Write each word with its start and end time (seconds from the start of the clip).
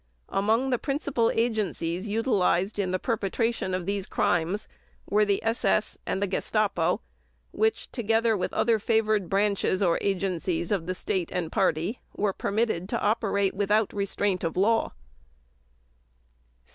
Among 0.29 0.71
the 0.71 0.79
principal 0.79 1.29
agencies 1.29 2.07
utilized 2.07 2.79
in 2.79 2.89
the 2.89 2.97
perpetration 2.97 3.75
of 3.75 3.85
these 3.85 4.07
crimes 4.07 4.67
were 5.07 5.25
the 5.25 5.43
SS 5.43 5.95
and 6.07 6.19
the 6.23 6.27
GESTAPO, 6.27 7.01
which, 7.51 7.91
together 7.91 8.35
with 8.35 8.51
other 8.51 8.79
favored 8.79 9.29
branches 9.29 9.83
or 9.83 9.99
agencies 10.01 10.71
of 10.71 10.87
the 10.87 10.95
State 10.95 11.29
and 11.31 11.51
Party, 11.51 12.01
were 12.15 12.33
permitted 12.33 12.89
to 12.89 12.99
operate 12.99 13.53
without 13.53 13.93
restraint 13.93 14.43
of 14.43 14.57
law. 14.57 14.93